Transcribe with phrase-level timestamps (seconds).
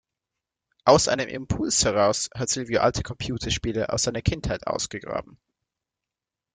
[0.83, 5.37] Aus einem Impuls heraus hat Silvio alte Computerspiele aus seiner Kindheit ausgegraben.